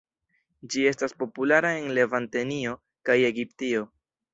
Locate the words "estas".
0.93-1.13